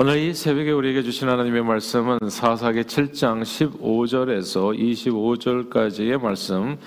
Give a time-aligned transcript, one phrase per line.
[0.00, 6.78] 오늘 이 새벽에 우리에게 주신 하나님의 말씀은 사사기 7장 15절에서 25절까지의 말씀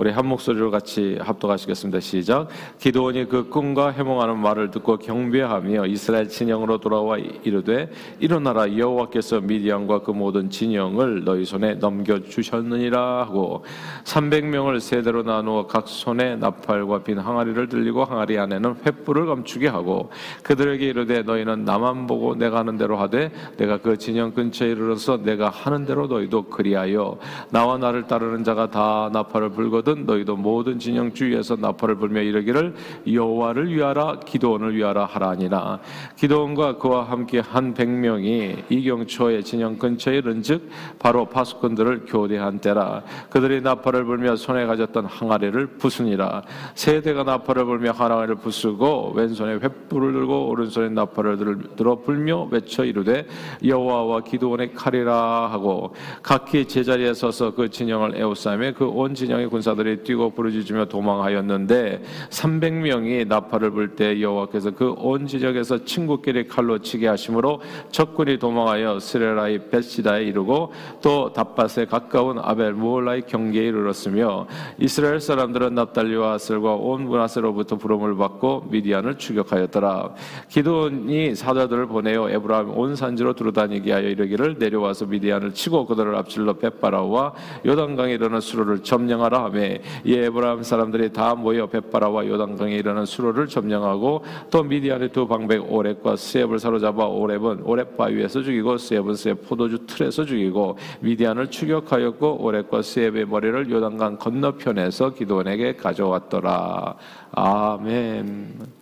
[0.00, 1.98] 우리 한 목소리로 같이 합독하시겠습니다.
[1.98, 2.46] 시작.
[2.78, 10.12] 기도원이 그 꿈과 해몽하는 말을 듣고 경배하며 이스라엘 진영으로 돌아와 이르되 일어나라 여호와께서 미디안과 그
[10.12, 13.64] 모든 진영을 너희 손에 넘겨 주셨느니라 하고
[14.04, 20.12] 300명을 세대로 나누어 각 손에 나팔과 빈 항아리를 들리고 항아리 안에는 횃불을 감추게 하고
[20.44, 25.48] 그들에게 이르되 너희는 나만 보고 내가 하는 대로 하되 내가 그 진영 근처에 이르러서 내가
[25.48, 27.18] 하는 대로 너희도 그리하여
[27.50, 32.74] 나와 나를 따르는 자가 다 나팔을 불거든 모든 너희도 모든 진영 주위에서 나팔을 불며 이르기를
[33.10, 35.78] 여호와를 위하라 기도원을 위하라 하라니라.
[36.16, 43.02] 기도원과 그와 함께 한 백명이 이경초의 진영 근처에 이른즉 바로 파수꾼들을 교대한 때라.
[43.30, 46.42] 그들이 나팔을 불며 손에 가졌던 항아리를 부수니라.
[46.74, 53.26] 세대가 나팔을 불며 항아리를 부수고 왼손에 횃불을 들고 오른손에 나팔을 들어 불며 외쳐 이르되
[53.64, 60.02] 여호와와 기도원의 칼이라 하고 각기 제자리에 서서 그 진영을 에워싸며 그 온 진영의 군사 사들이
[60.02, 67.60] 뛰고 부르짖으며 도망하였는데 300명이 나팔을 불 때 여호와께서 그 온 지역에서 친구끼리 칼로 치게 하심으로
[67.90, 74.46] 적군이 도망하여 스레라이 베시다에 이르고 또 답밭에 가까운 아벨 무올라의 경계에 이르렀으며
[74.78, 80.14] 이스라엘 사람들은 납달리와 아셀과 온 므낫세로부터 부름을 받고 미디안을 추격하였더라.
[80.48, 87.32] 기드온이 사자들을 보내어 에브라임 온 산지로 두루다니게 하여 이르기를 내려와서 미디안을 치고 그들을 앞질러 벳바라와
[87.66, 89.60] 요단강에 이르는 수로를 점령하라 하며
[90.04, 96.16] 이 에브라임 사람들이 다 모여 벳바라와 요단강에 이르는 수로를 점령하고 또 미디안의 두 방백 오렙과
[96.16, 103.26] 스엡을 사로잡아 오렙은 오렙 바위에서 죽이고 스엡은 스엡 포도주 틀에서 죽이고 미디안을 추격하였고 오렙과 스엡의
[103.26, 106.94] 머리를 요단강 건너편에서 기드온에게 가져왔더라.
[107.32, 108.78] 아멘.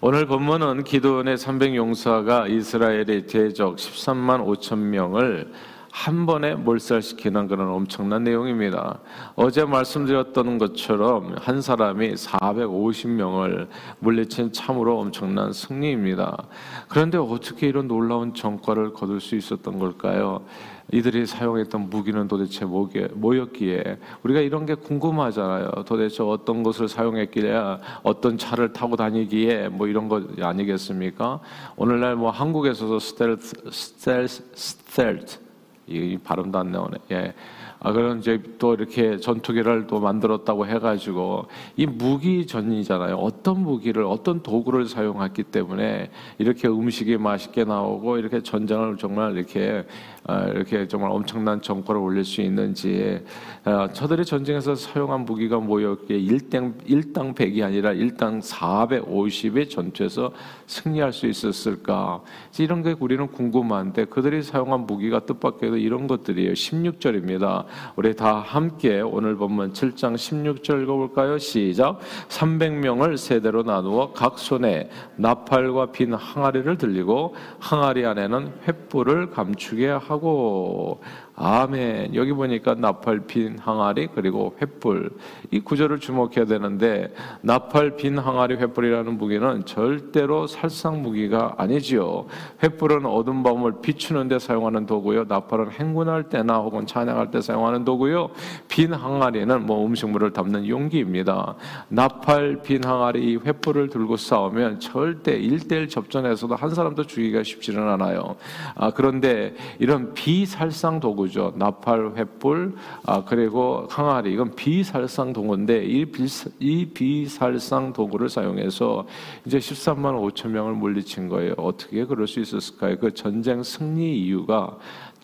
[0.00, 5.52] 오늘 본문은 기도원의 300 용사가 이스라엘의 대적 13만 5천 명을
[5.98, 9.00] 한 번에 몰살시키는 그런 엄청난 내용입니다.
[9.34, 13.66] 어제 말씀드렸던 것처럼 한 사람이 450명을
[13.98, 16.46] 물리친 참으로 엄청난 승리입니다.
[16.86, 20.44] 그런데 어떻게 이런 놀라운 전과를 거둘 수 있었던 걸까요?
[20.92, 25.82] 이들이 사용했던 무기는 도대체 뭐였기에 우리가 이런 게 궁금하잖아요.
[25.84, 31.40] 도대체 어떤 것을 사용했길래 어떤 차를 타고 다니기에 뭐 이런 것 아니겠습니까?
[31.76, 35.47] 오늘날 뭐 한국에서도 스텔스 스텔스 스텔트
[35.88, 36.98] 이 발음도 안 나오네.
[37.12, 37.34] 예.
[37.80, 41.46] 아, 그런 이제 또 이렇게 전투기를 또 만들었다고 해가지고
[41.76, 43.16] 이 무기 전이잖아요.
[43.16, 49.84] 어떤 무기를 어떤 도구를 사용했기 때문에 이렇게 음식이 맛있게 나오고 이렇게 전쟁을 정말 이렇게
[50.24, 53.24] 아, 이렇게 정말 엄청난 정권을 올릴 수 있는지
[53.64, 60.32] 아, 저들이 전쟁에서 사용한 무기가 뭐였기에 일당 일당 100이 아니라 일당 450의 전투에서
[60.66, 62.22] 승리할 수 있었을까?
[62.58, 66.52] 이런 게 우리는 궁금한데 그들이 사용한 무기가 뜻밖에도 이런 것들이에요.
[66.52, 67.67] 16절입니다.
[67.96, 71.38] 우리 다 함께 오늘 본문 7장 16절 읽어볼까요?
[71.38, 71.98] 시작.
[72.28, 81.00] 300명을 세대로 나누어 각 손에 나팔과 빈 항아리를 들리고 항아리 안에는 횃불을 감추게 하고
[81.40, 82.16] 아멘.
[82.16, 85.12] 여기 보니까 나팔 빈 항아리 그리고 횃불
[85.52, 92.26] 이 구절을 주목해야 되는데 나팔 빈 항아리 횃불이라는 무기는 절대로 살상 무기가 아니지요.
[92.60, 95.26] 횃불은 어둠 밤을 비추는 데 사용하는 도구요.
[95.28, 98.30] 나팔은 행군할 때나 혹은 찬양할 때 사용하는 도구요.
[98.66, 101.54] 빈 항아리는 뭐 음식물을 담는 용기입니다.
[101.88, 108.34] 나팔 빈 항아리 횃불을 들고 싸우면 절대 일대일 접전에서도 한 사람도 죽이기가 쉽지는 않아요.
[108.74, 111.52] 아, 그런데 이런 비살상 도구 도구죠.
[111.56, 112.74] 나팔, 횃불,
[113.04, 114.32] 아, 그리고 항아리.
[114.32, 116.26] 이건 비살상 도구인데 이, 비,
[116.58, 119.06] 이 비살상 도구를 사용해서
[119.44, 121.54] 이제 13만 5천 명을 물리친 거예요.
[121.56, 122.98] 어떻게 그럴 수 있었을까요?
[122.98, 124.76] 그 전쟁 승리 이유가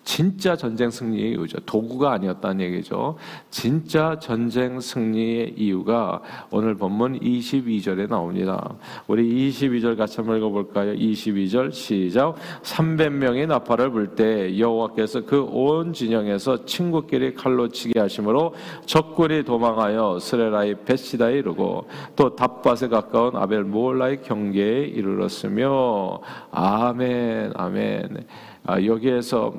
[0.05, 1.61] 진짜 전쟁 승리의 이유죠.
[1.61, 3.17] 도구가 아니었다는 얘기죠.
[3.51, 6.21] 진짜 전쟁 승리의 이유가
[6.51, 8.75] 오늘 본문 22절에 나옵니다.
[9.07, 10.95] 우리 22절 같이 한번 읽어볼까요?
[10.95, 12.37] 22절 시작.
[12.63, 18.55] 300명의 나팔을 불 때 여호와께서 그 온 진영에서 친구끼리 칼로 치게 하심으로
[18.87, 28.27] 적군이 도망하여 스레라의 베시다에 이르고 또 답밭에 가까운 아벨 모올라의 경계에 이르렀으며 아멘 아멘.
[28.67, 29.53] 아, 여기에서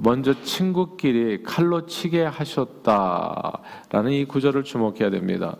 [0.00, 5.56] 먼저 친구끼리 칼로 치게 하셨다라는 이 구절을 주목해야 됩니다.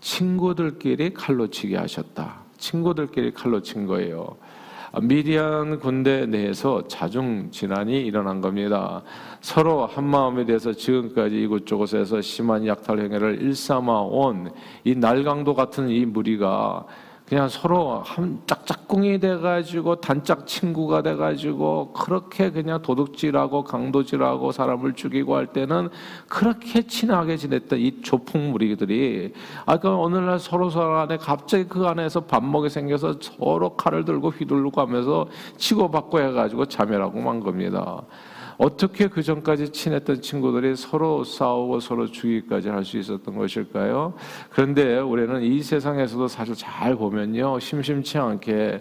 [0.00, 2.40] 친구들끼리 칼로 치게 하셨다.
[2.58, 4.36] 친구들끼리 칼로 친 거예요.
[5.02, 9.02] 미디안 군대 내에서 자중 진환이 일어난 겁니다.
[9.40, 14.50] 서로 한 마음에 대해서 지금까지 이곳저곳에서 심한 약탈 행위를 일삼아 온
[14.82, 16.86] 이 날강도 같은 이 무리가
[17.28, 25.48] 그냥 서로 한 짝짝꿍이 돼가지고 단짝 친구가 돼가지고 그렇게 그냥 도둑질하고 강도질하고 사람을 죽이고 할
[25.48, 25.90] 때는
[26.26, 29.34] 그렇게 친하게 지냈던 이 조폭 무리들이
[29.66, 34.80] 아까 오늘날 서로 서로 안에 갑자기 그 안에서 밥 먹이 생겨서 서로 칼을 들고 휘둘르고
[34.80, 35.28] 하면서
[35.58, 38.04] 치고받고 해가지고 자멸하고 만 겁니다.
[38.58, 44.14] 어떻게 그 전까지 친했던 친구들이 서로 싸우고 서로 죽이기까지 할 수 있었던 것일까요?
[44.50, 47.58] 그런데 우리는 이 세상에서도 사실 잘 보면요.
[47.60, 48.78] 심심치 않게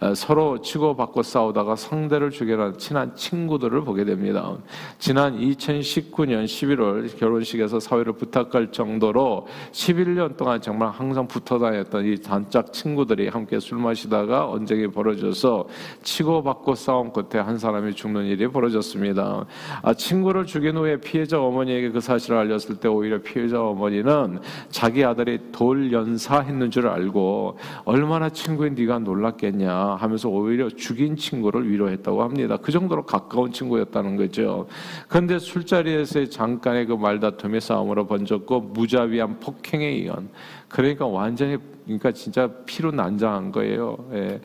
[0.00, 4.56] 어, 서로 치고받고 싸우다가 상대를 죽여라 친한 친구들을 보게 됩니다.
[4.98, 12.72] 지난 2019년 11월 결혼식에서 사회를 부탁할 정도로 11년 동안 정말 항상 붙어 다녔던 이 단짝
[12.72, 15.68] 친구들이 함께 술 마시다가 언쟁이 벌어져서
[16.02, 19.19] 치고받고 싸운 끝에 한 사람이 죽는 일이 벌어졌습니다.
[19.20, 19.46] 있습니다.
[19.82, 24.40] 아, 친구를 죽인 후에 피해자 어머니에게 그 사실을 알렸을 때 오히려 피해자 어머니는
[24.70, 32.22] 자기 아들이 돌 연사했는 줄 알고 얼마나 친구인 네가 놀랐겠냐 하면서 오히려 죽인 친구를 위로했다고
[32.22, 32.56] 합니다.
[32.56, 34.66] 그 정도로 가까운 친구였다는 거죠.
[35.08, 40.28] 그런데 술자리에서의 잠깐의 그 말다툼이 싸움으로 번졌고 무자비한 폭행에 의한
[40.68, 43.96] 그러니까 완전히 그러니까 진짜 피로 난장한 거예요.
[44.12, 44.40] 예.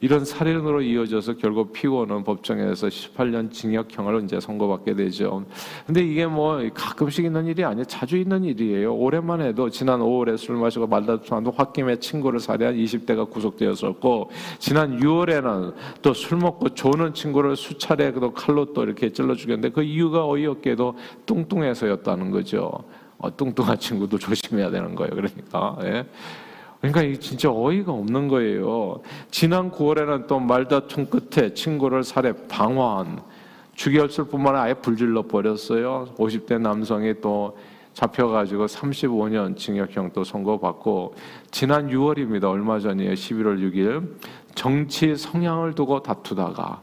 [0.00, 5.44] 이런 살인으로 이어져서 결국 피고는 법정에서 18년 징역형을 이제 선고받게 되죠.
[5.86, 7.84] 근데 이게 뭐 가끔씩 있는 일이 아니에요.
[7.84, 8.94] 자주 있는 일이에요.
[8.94, 16.14] 올해만 해도 지난 5월에 술 마시고 말다툼한 홧김에 친구를 살해한 20대가 구속되었었고 지난 6월에는 또
[16.20, 20.96] 술 먹고 조는 친구를 수차례 또 칼로 또 이렇게 찔러 죽였는데 그 이유가 어이없게도
[21.26, 22.70] 뚱뚱해서였다는 거죠.
[23.18, 25.10] 어, 뚱뚱한 친구도 조심해야 되는 거예요.
[25.14, 25.78] 그러니까.
[25.84, 26.06] 예.
[26.80, 29.00] 그러니까 이 진짜 어이가 없는 거예요.
[29.30, 33.20] 지난 9월에는 또 말다툼 끝에 친구를 살해 방화한
[33.74, 36.08] 죽였을 뿐만 아니라 아예 불질러 버렸어요.
[36.16, 37.56] 50대 남성이 또
[37.92, 41.14] 잡혀가지고 35년 징역형 또 선고받고
[41.50, 42.44] 지난 6월입니다.
[42.44, 43.12] 얼마 전이에요.
[43.12, 44.14] 11월 6일
[44.54, 46.82] 정치 성향을 두고 다투다가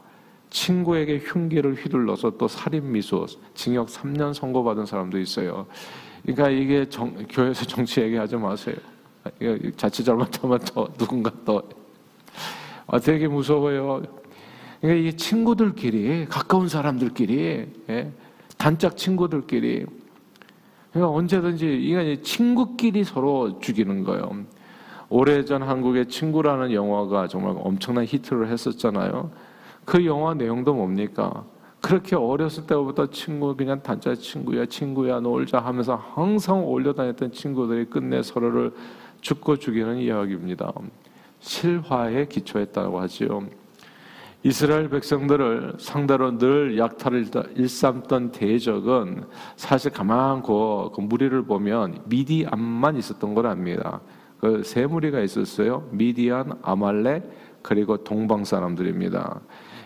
[0.50, 5.66] 친구에게 흉기를 휘둘러서 또 살인 미수 징역 3년 선고받은 사람도 있어요.
[6.24, 8.76] 그러니까 이게 정, 교회에서 정치 얘기하지 마세요.
[9.76, 11.62] 자칫 잘못하면 또 누군가 또
[12.88, 14.04] 아, 되게 무서워요.
[14.82, 18.12] 그러니까 이 친구들끼리 가까운 사람들끼리 예?
[18.58, 19.86] 단짝 친구들끼리
[20.92, 24.46] 그러니까 언제든지 이게 친구끼리 서로 죽이는 거예요.
[25.10, 29.32] 오래전 한국의 친구라는 영화가 정말 엄청난 히트를 했었잖아요.
[29.86, 31.46] 그 영화 내용도 뭡니까?
[31.82, 38.22] 그렇게 어렸을 때부터 친구 그냥 단짝 친구야 친구야 놀자 하면서 항상 올려 다녔던 친구들이 끝내
[38.24, 38.74] 서로를
[39.28, 40.72] 죽고 죽이는 이야기입니다.
[41.40, 43.46] 실화에 기초했다고 하지요.
[44.44, 47.26] 이스라엘 백성들을 상대로 늘 약탈을
[47.58, 49.26] 일삼던 대적은
[49.58, 54.00] 사실 가만고 그 무리를 보면 미디안만 있었던 걸 압니다.
[54.40, 55.90] 그 세 무리가 있었어요.
[55.92, 57.30] 미디안, 아말렉,
[57.62, 59.42] 그리고 동방 사람들입니다.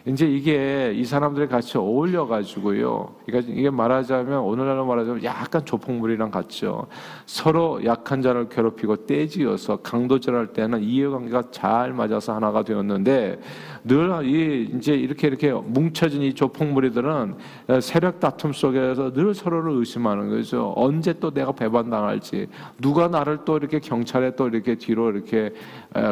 [0.06, 3.16] 이제 이게 이 사람들이 같이 어울려 가지고요.
[3.26, 6.88] 그러니까 이게 말하자면 오늘날로 말하자면 약간 조폭물이랑 같죠.
[7.26, 13.40] 서로 약한 자를 괴롭히고 떼지어서 강도질할 때는 이해관계가 잘 맞아서 하나가 되었는데
[13.84, 17.36] 늘 이 이제 이렇게 이렇게 뭉쳐진 이 조폭무리들은
[17.82, 20.74] 세력 다툼 속에서 늘 서로를 의심하는 거죠.
[20.76, 22.48] 언제 또 내가 배반당할지
[22.80, 25.54] 누가 나를 또 이렇게 경찰에 또 이렇게 뒤로 이렇게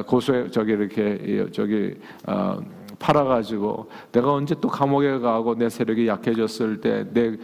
[0.08, 1.96] 고소해 저기 이렇게 저기
[2.26, 2.60] 어
[3.00, 7.38] 팔아가지고 내가 언제 또 감옥에 가고 내 세력이 약해졌을 때 내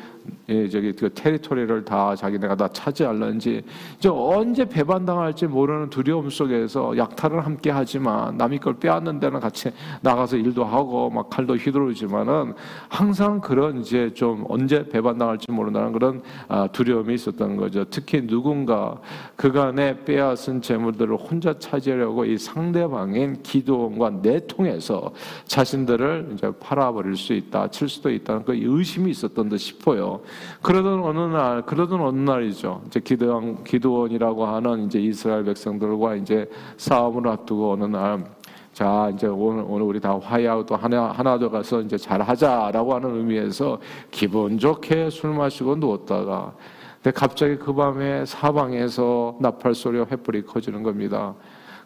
[0.49, 3.63] 예, 저기 그 테리토리를 다 자기네가 다 차지할런지
[3.97, 10.37] 이제 언제 배반당할지 모르는 두려움 속에서 약탈을 함께 하지만 남이 걸 빼앗는 데는 같이 나가서
[10.37, 12.53] 일도 하고 막 칼도 휘두르지만은
[12.89, 17.85] 항상 그런 이제 좀 언제 배반당할지 모른다는 그런 아, 두려움이 있었던 거죠.
[17.89, 18.99] 특히 누군가
[19.35, 25.11] 그간에 빼앗은 재물들을 혼자 차지하려고 이 상대방인 기도원과 내통해서
[25.45, 30.14] 자신들을 이제 팔아버릴 수 있다, 칠 수도 있다는 그 의심이 있었던 듯 싶어요.
[30.61, 32.81] 그러던 어느 날, 그러던 어느 날이죠.
[32.87, 38.25] 이제 기도원, 기도원이라고 하는 이제 이스라엘 백성들과 이제 싸움을 앞두고 어느 날,
[38.73, 42.95] 자, 이제 오늘, 오늘 우리 다 화해하고 또 하나, 하나 더 가서 이제 잘 하자라고
[42.95, 43.79] 하는 의미에서
[44.11, 46.53] 기분 좋게 술 마시고 누웠다가,
[47.01, 51.35] 근데 갑자기 그 밤에 사방에서 나팔 소리와 횃불이 커지는 겁니다.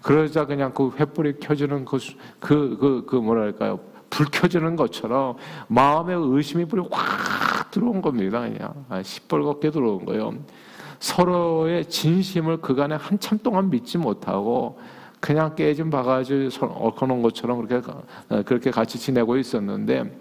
[0.01, 1.97] 그러자 그냥 그 횃불이 켜지는 그,
[2.39, 3.79] 그, 그, 그 뭐랄까요.
[4.09, 5.35] 불 켜지는 것처럼
[5.67, 7.38] 마음의 의심이 불이 확
[7.71, 8.41] 들어온 겁니다.
[8.41, 8.85] 그냥.
[8.89, 10.33] 아, 시뻘겋게 들어온 거예요.
[10.99, 14.79] 서로의 진심을 그간에 한참 동안 믿지 못하고
[15.19, 17.91] 그냥 깨진 바가지 얽어놓은 것처럼 그렇게,
[18.29, 20.11] 어, 그렇게 같이 지내고 있었는데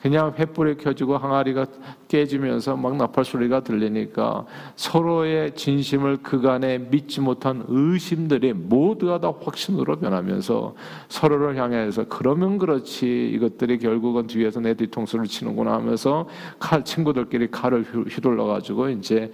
[0.00, 1.66] 그냥 횃불이 켜지고 항아리가
[2.08, 10.74] 깨지면서 막 나팔 소리가 들리니까 서로의 진심을 그간에 믿지 못한 의심들이 모두가 다 확신으로 변하면서
[11.08, 18.44] 서로를 향해서 그러면 그렇지 이것들이 결국은 뒤에서 내 뒤통수를 치는구나 하면서 칼 친구들끼리 칼을 휘둘러
[18.44, 19.32] 가지고 이제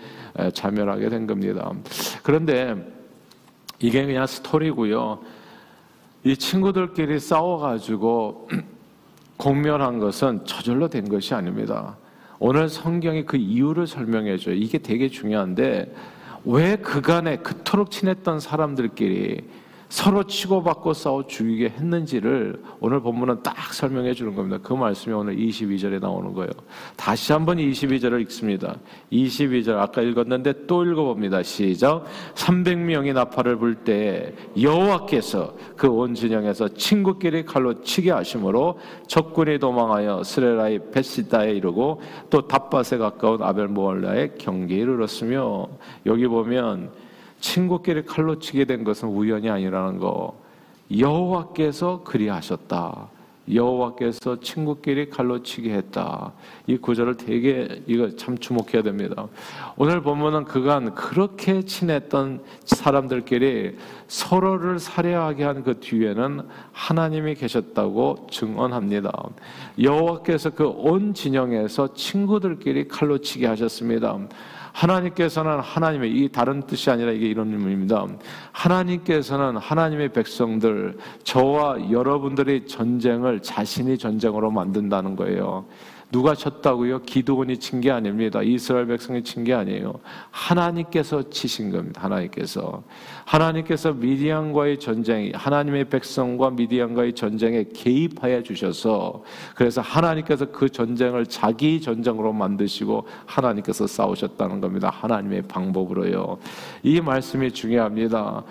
[0.54, 1.72] 자멸하게 된 겁니다.
[2.22, 2.76] 그런데
[3.78, 5.18] 이게 그냥 스토리고요.
[6.24, 8.48] 이 친구들끼리 싸워가지고
[9.36, 11.96] 공멸한 것은 저절로 된 것이 아닙니다.
[12.38, 14.54] 오늘 성경이 그 이유를 설명해 줘요.
[14.54, 15.94] 이게 되게 중요한데
[16.44, 19.42] 왜 그간에 그토록 친했던 사람들끼리
[19.92, 24.58] 서로 치고받고 싸워 죽이게 했는지를 오늘 본문은 딱 설명해 주는 겁니다.
[24.62, 26.48] 그 말씀이 오늘 22절에 나오는 거예요.
[26.96, 28.78] 다시 한번 22절을 읽습니다.
[29.12, 31.42] 22절 아까 읽었는데 또 읽어봅니다.
[31.42, 32.06] 시작.
[32.34, 40.90] 300명이 나팔을 불 때 여호와께서 그 온 진영에서 친구끼리 칼로 치게 하심으로 적군이 도망하여 스레라의
[40.90, 45.68] 베시다에 이르고 또 답밭에 가까운 아벨모알라의 경계에 이르렀으며
[46.06, 46.92] 여기 보면
[47.42, 50.40] 친구끼리 칼로 치게 된 것은 우연이 아니라는 거.
[50.96, 53.08] 여호와께서 그리하셨다.
[53.52, 56.32] 여호와께서 친구끼리 칼로 치게 했다.
[56.68, 59.26] 이 구절을 되게 이거 참 주목해야 됩니다.
[59.76, 69.10] 오늘 보면은 그간 그렇게 친했던 사람들끼리 서로를 살해하게 한 그 뒤에는 하나님이 계셨다고 증언합니다.
[69.82, 74.16] 여호와께서 그 온 진영에서 친구들끼리 칼로 치게 하셨습니다.
[74.72, 78.06] 하나님께서는 하나님의 이 다른 뜻이 아니라 이게 이런 의미입니다.
[78.52, 85.66] 하나님께서는 하나님의 백성들 저와 여러분들의 전쟁을 자신이 전쟁으로 만든다는 거예요.
[86.12, 87.02] 누가 쳤다고요?
[87.02, 88.42] 기도원이 친 게 아닙니다.
[88.42, 89.94] 이스라엘 백성이 친 게 아니에요.
[90.30, 92.02] 하나님께서 치신 겁니다.
[92.04, 92.84] 하나님께서.
[93.24, 102.32] 하나님께서 미디안과의 전쟁, 하나님의 백성과 미디안과의 전쟁에 개입하여 주셔서 그래서 하나님께서 그 전쟁을 자기 전쟁으로
[102.34, 104.90] 만드시고 하나님께서 싸우셨다는 겁니다.
[104.92, 106.38] 하나님의 방법으로요.
[106.82, 108.44] 이 말씀이 중요합니다.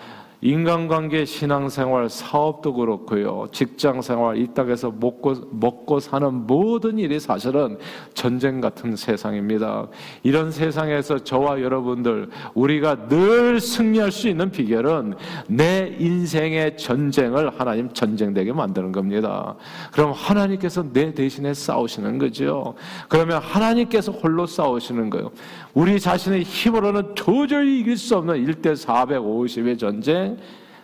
[0.43, 3.47] 인간관계, 신앙생활, 사업도 그렇고요.
[3.51, 7.77] 직장생활, 이 땅에서 먹고, 먹고 사는 모든 일이 사실은
[8.15, 9.87] 전쟁 같은 세상입니다.
[10.23, 15.13] 이런 세상에서 저와 여러분들, 우리가 늘 승리할 수 있는 비결은
[15.47, 19.55] 내 인생의 전쟁을 하나님 전쟁되게 만드는 겁니다.
[19.91, 22.73] 그럼 하나님께서 내 대신에 싸우시는 거죠.
[23.09, 25.31] 그러면 하나님께서 홀로 싸우시는 거예요.
[25.75, 30.30] 우리 자신의 힘으로는 도저히 이길 수 없는 1대 450의 전쟁,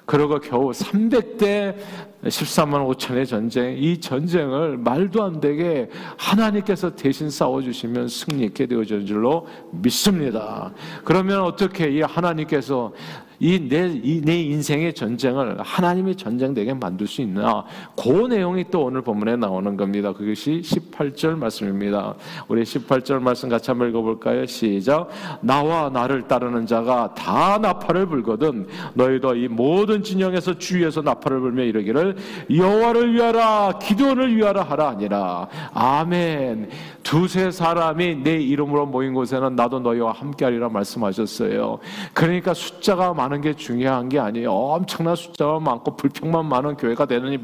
[0.07, 1.75] 그리고 겨우 300대
[2.23, 9.45] 13만 5천의 전쟁, 이 전쟁을 말도 안 되게 하나님께서 대신 싸워주시면 승리 있게 되어질 줄로
[9.71, 10.71] 믿습니다.
[11.03, 12.93] 그러면 어떻게 이 하나님께서
[13.39, 13.87] 이내
[14.23, 17.63] 내 인생의 전쟁을 하나님의 전쟁되게 만들 수 있나?
[17.95, 20.11] 그 내용이 또 오늘 본문에 나오는 겁니다.
[20.11, 22.15] 그것이 18절 말씀입니다.
[22.47, 24.45] 우리 18절 말씀 같이 한번 읽어볼까요?
[24.47, 25.09] 시작.
[25.41, 32.15] 나와 나를 따르는 자가 다 나팔을 불거든 너희도 이 모든 진영에서 주위에서 나팔을 불며 이르기를
[32.49, 36.69] 여호와를 위하라 기도원을 위하라 하라 아니라 아멘.
[37.03, 41.79] 두세 사람이 내 이름으로 모인 곳에는 나도 너희와 함께하리라 말씀하셨어요.
[42.13, 44.51] 그러니까 숫자가 많은 게 중요한 게 아니에요.
[44.51, 47.37] 엄청난 숫자가 많고 불평만 많은 교회가 되는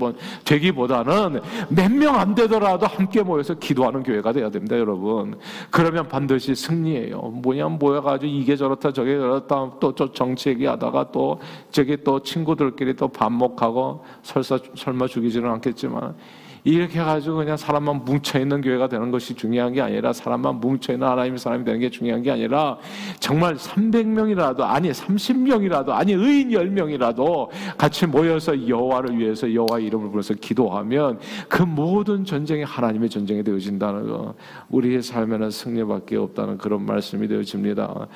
[0.46, 5.38] 되기보다는 몇 명 안 되더라도 함께 모여서 기도하는 교회가 돼야 됩니다, 여러분.
[5.70, 7.20] 그러면 반드시 승리해요.
[7.22, 11.40] 뭐냐 모여가지고 이게 저렇다 저게 저렇다 또 정치 얘기하다가 또
[11.72, 16.16] 저기 또 친구들끼리 또 반목하고 설사 설마 죽이지는 않겠지만
[16.64, 21.66] 이렇게 해가지고 그냥 사람만 뭉쳐있는 교회가 되는 것이 중요한 게 아니라 사람만 뭉쳐있는 하나님의 사람이
[21.66, 22.78] 되는 게 중요한 게 아니라
[23.20, 31.20] 정말 300명이라도 아니 30명이라도 아니 의인 10명이라도 같이 모여서 여호와를 위해서 여호와 이름을 불러서 기도하면
[31.50, 34.34] 그 모든 전쟁이 하나님의 전쟁이 되어진다는 거
[34.70, 38.08] 우리의 삶에는 승리밖에 없다는 그런 말씀이 되어집니다.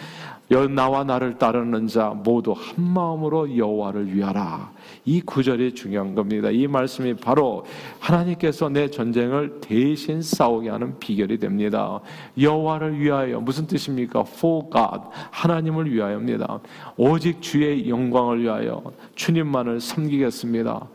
[0.49, 4.71] 나와 나를 따르는 자 모두 한 마음으로 여호와를 위하라.
[5.03, 6.49] 이 구절이 중요한 겁니다.
[6.49, 7.65] 이 말씀이 바로
[7.99, 11.99] 하나님께서 내 전쟁을 대신 싸우게 하는 비결이 됩니다.
[12.39, 14.21] 여호와를 위하여 무슨 뜻입니까?
[14.21, 16.59] For God 하나님을 위하여입니다.
[16.95, 18.81] 오직 주의 영광을 위하여
[19.15, 20.87] 주님만을 섬기겠습니다.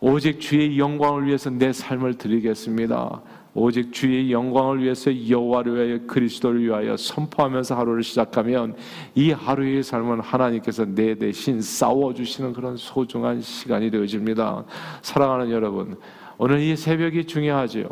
[0.00, 3.20] 오직 주의 영광을 위해서 내 삶을 드리겠습니다.
[3.60, 8.74] 오직 주의 영광을 위해서 여호와를 위하여 그리스도를 위하여 선포하면서 하루를 시작하면
[9.14, 14.64] 이 하루의 삶은 하나님께서 내 대신 싸워 주시는 그런 소중한 시간이 되어집니다.
[15.02, 15.98] 사랑하는 여러분,
[16.38, 17.84] 오늘 이 새벽이 중요하지요.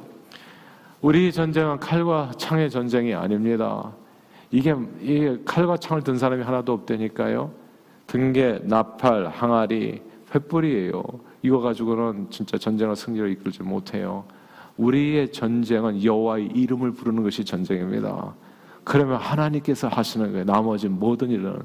[1.03, 3.93] 우리 전쟁은 칼과 창의 전쟁이 아닙니다.
[4.51, 7.53] 이게, 이게 칼과 창을 든 사람이 하나도 없다니까요.
[8.07, 11.21] 등계, 나팔, 항아리, 횃불이에요.
[11.43, 14.25] 이거 가지고는 진짜 전쟁을 승리로 이끌지 못해요.
[14.79, 18.35] 우리의 전쟁은 여호와의 이름을 부르는 것이 전쟁입니다.
[18.89, 20.47] 그러면 하나님께서 하시는 거예요.
[20.47, 21.59] 나머지 모든 일은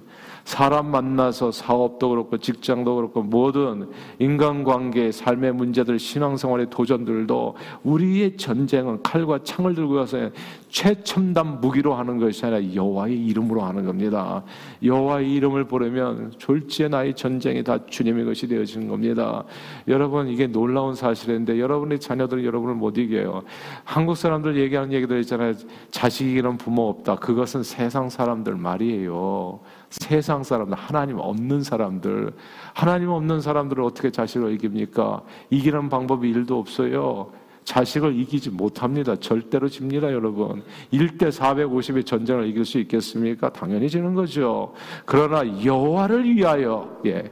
[0.44, 3.89] 사람 만나서 사업도 그렇고 직장도 그렇고 모든
[4.20, 10.32] 인간관계, 삶의 문제들, 신앙생활의 도전들도 우리의 전쟁은 칼과 창을 들고 가서
[10.68, 14.44] 최첨단 무기로 하는 것이 아니라 여호와의 이름으로 하는 겁니다.
[14.84, 19.46] 여호와의 이름을 부르면 졸지의 나의 전쟁이 다 주님의 것이 되어지는 겁니다.
[19.88, 23.44] 여러분 이게 놀라운 사실인데 여러분의 자녀들은 여러분을 못 이겨요.
[23.86, 25.53] 한국 사람들 얘기하는 얘기들 있잖아요.
[25.89, 27.12] 자식 이기는 부모 없다.
[27.20, 29.60] 그것은 세상 사람들 말이에요.
[29.89, 32.34] 세상 사람들, 하나님 없는 사람들,
[32.74, 35.22] 하나님 없는 사람들을 어떻게 자식을 이깁니까?
[35.50, 37.32] 이기는 방법이 일도 없어요.
[37.63, 39.15] 자식을 이기지 못합니다.
[39.15, 40.63] 절대로 집니다, 여러분.
[40.91, 43.50] 1대 450의 전쟁을 이길 수 있겠습니까?
[43.50, 44.74] 당연히 지는 거죠.
[45.05, 47.32] 그러나 여호와를 위하여, 예.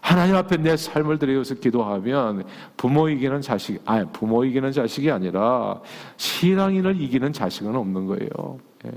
[0.00, 2.44] 하나님 앞에 내 삶을 드려서 기도하면
[2.76, 5.80] 부모 이기는 자식, 아니, 부모 이기는 자식이 아니라
[6.18, 8.58] 신앙인을 이기는 자식은 없는 거예요.
[8.86, 8.90] 예.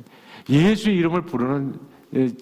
[0.49, 1.79] 예수 이름을 부르는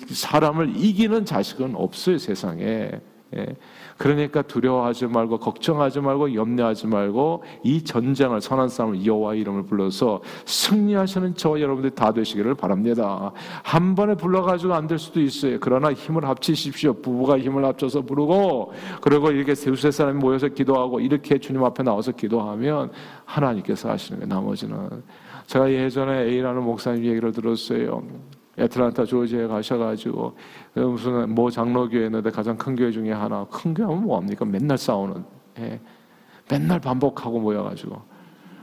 [0.07, 2.91] 사람을 이기는 자식은 없어요, 세상에.
[3.35, 3.55] 예.
[3.97, 11.35] 그러니까 두려워하지 말고 걱정하지 말고 염려하지 말고 이 전쟁을 선한 싸움을 여호와 이름을 불러서 승리하시는
[11.35, 13.31] 저와 여러분들 다 되시기를 바랍니다.
[13.63, 15.57] 한 번에 불러가지고 안 될 수도 있어요.
[15.59, 16.93] 그러나 힘을 합치십시오.
[17.01, 22.91] 부부가 힘을 합쳐서 부르고 그리고 이렇게 세세 사람이 모여서 기도하고 이렇게 주님 앞에 나와서 기도하면
[23.25, 24.33] 하나님께서 하시는 거예요.
[24.33, 25.03] 나머지는
[25.47, 28.03] 제가 예전에 A라는 목사님 얘기를 들었어요.
[28.57, 30.37] 애틀란타 조지에 가셔가지고
[30.75, 34.45] 무슨 모 장로교회 있는데 가장 큰 교회 중에 하나 큰 교회면 뭐합니까?
[34.45, 35.25] 맨날 싸우는
[35.59, 35.79] 예.
[36.49, 38.01] 맨날 반복하고 모여가지고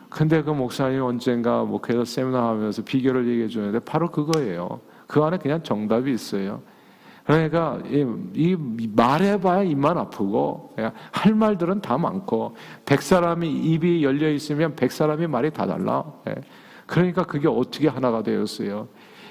[0.09, 4.81] 근데 그 목사님 언젠가 목회에서 세미나 하면서 비결을 얘기해 주는데 바로 그거예요.
[5.07, 6.63] 그 안에 그냥 정답이 있어요.
[7.25, 8.57] 그러니까 이, 이
[8.95, 15.27] 말해봐야 입만 아프고 예, 할 말들은 다 많고 백 사람이 입이 열려 있으면 백 사람이
[15.27, 16.05] 말이 다 달라.
[16.29, 16.35] 예.
[16.93, 18.87] 그러니까 그게 어떻게 하나가 되었어요.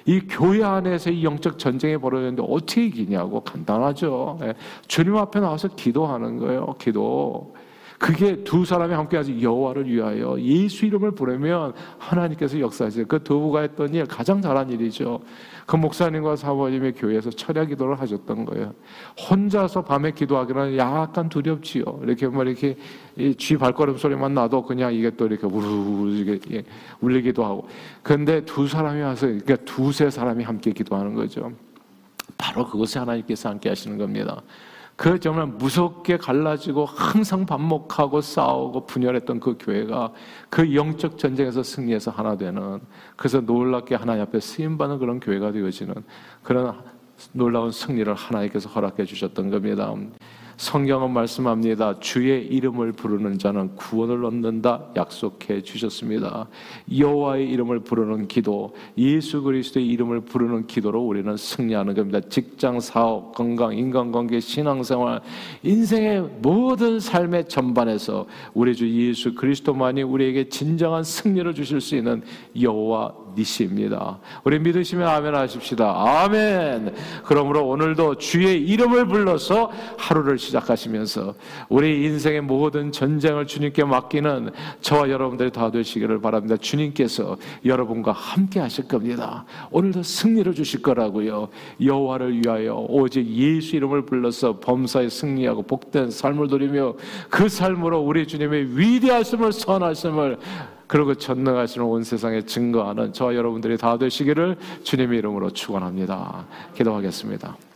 [0.05, 4.39] 이 교회 안에서 이 영적 전쟁이 벌어졌는데 어떻게 이기냐고 간단하죠.
[4.41, 4.55] 예.
[4.87, 6.73] 주님 앞에 나와서 기도하는 거예요.
[6.79, 7.53] 기도.
[8.01, 13.05] 그게 두 사람이 함께 하지 여호와를 위하여 예수 이름을 부르면 하나님께서 역사하세요.
[13.05, 15.19] 그 두부가 했던 일 가장 잘한 일이죠.
[15.67, 18.73] 그 목사님과 사모님의 교회에서 철야 기도를 하셨던 거예요.
[19.29, 21.83] 혼자서 밤에 기도하기는 약간 두렵지요.
[22.01, 22.75] 이렇게 뭐 이렇게
[23.37, 26.63] 쥐 발걸음 소리만 나도 그냥 이게 또 이렇게 우르르 이게
[27.01, 27.67] 울리기도 하고.
[28.01, 31.51] 근데 두 사람이 와서 그러니까 두세 사람이 함께 기도하는 거죠.
[32.35, 34.41] 바로 그것이 하나님께서 함께 하시는 겁니다.
[34.95, 40.11] 그 정말 무섭게 갈라지고 항상 반목하고 싸우고 분열했던 그 교회가
[40.49, 42.79] 그 영적 전쟁에서 승리해서 하나 되는
[43.15, 45.95] 그래서 놀랍게 하나님 앞에 쓰임받는 그런 교회가 되어지는
[46.43, 46.75] 그런
[47.33, 49.93] 놀라운 승리를 하나님께서 허락해 주셨던 겁니다.
[50.61, 51.99] 성경은 말씀합니다.
[52.01, 56.47] 주의 이름을 부르는 자는 구원을 얻는다 약속해 주셨습니다.
[56.95, 62.19] 여호와의 이름을 부르는 기도, 예수 그리스도의 이름을 부르는 기도로 우리는 승리하는 겁니다.
[62.29, 65.21] 직장, 사업, 건강, 인간관계, 신앙생활,
[65.63, 72.21] 인생의 모든 삶의 전반에서 우리 주 예수 그리스도만이 우리에게 진정한 승리를 주실 수 있는
[72.61, 74.19] 여호와 니시입니다.
[74.43, 76.21] 우리 믿으시면 아멘 하십시다.
[76.23, 76.93] 아멘.
[77.23, 81.33] 그러므로 오늘도 주의 이름을 불러서 하루를 시작 하시면서
[81.69, 86.57] 우리 인생의 모든 전쟁을 주님께 맡기는 저와 여러분들이 다 되시기를 바랍니다.
[86.57, 89.45] 주님께서 여러분과 함께 하실 겁니다.
[89.71, 91.49] 오늘도 승리를 주실 거라고요.
[91.83, 96.95] 여호와를 위하여 오직 예수 이름을 불러서 범사에 승리하고 복된 삶을 누리며
[97.29, 100.37] 그 삶으로 우리 주님의 위대하심을 선하심을
[100.91, 106.45] 그리고 전능하시는 온 세상에 증거하는 저와 여러분들이 다 되시기를 주님의 이름으로 축원합니다.
[106.75, 107.70] 기도하겠습니다.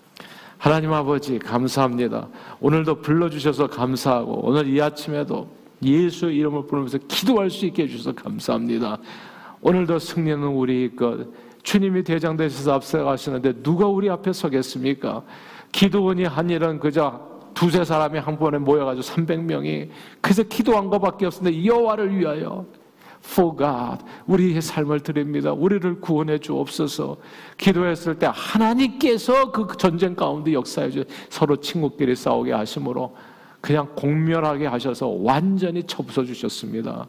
[0.65, 2.27] 하나님 아버지 감사합니다.
[2.59, 5.47] 오늘도 불러주셔서 감사하고 오늘 이 아침에도
[5.83, 8.97] 예수 이름을 부르면서 기도할 수 있게 해주셔서 감사합니다.
[9.61, 11.27] 오늘도 승리는 우리 것
[11.61, 15.21] 주님이 대장 되셔서 앞서가시는데 누가 우리 앞에 서겠습니까?
[15.71, 17.21] 기도원이 한 일은 그저
[17.53, 22.65] 두세 사람이 한 번에 모여가지고 300명이 그래서 기도한 것밖에 없었는데 여호와를 위하여
[23.25, 24.05] for God.
[24.27, 25.51] 우리의 삶을 드립니다.
[25.51, 27.17] 우리를 구원해 주옵소서.
[27.57, 33.15] 기도했을 때 하나님께서 그 전쟁 가운데 역사해 주 서로 친구끼리 싸우게 하심으로
[33.59, 37.07] 그냥 공멸하게 하셔서 완전히 쳐부숴 주셨습니다.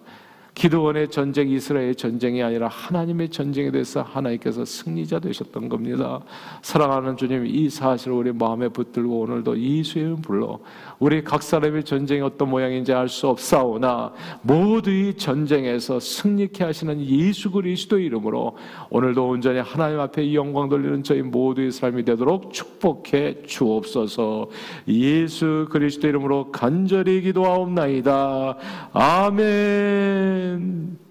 [0.56, 6.22] 기도원의 전쟁, 이스라엘 전쟁이 아니라 하나님의 전쟁에 대해서 하나님께서 승리자 되셨던 겁니다.
[6.62, 10.58] 사랑하는 주님, 이 사실을 우리 마음에 붙들고 오늘도 예수의 불러
[10.98, 17.50] 우리 각 사람의 전쟁이 어떤 모양인지 알 수 없사오나 모두 이 전쟁에서 승리케 하시는 예수
[17.50, 18.56] 그리스도 이름으로
[18.90, 24.48] 오늘도 온전히 하나님 앞에 영광 돌리는 저희 모두의 삶이 되도록 축복해 주옵소서.
[24.88, 28.56] 예수 그리스도 이름으로 간절히 기도하옵나이다.
[28.92, 30.45] 아멘.
[30.54, 31.05] 아멘.